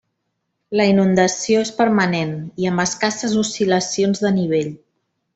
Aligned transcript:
La 0.79 0.85
inundació 0.91 1.59
és 1.65 1.71
permanent 1.81 2.33
i 2.63 2.69
amb 2.69 2.83
escasses 2.87 3.35
oscil·lacions 3.45 4.23
de 4.27 4.33
nivell. 4.43 4.73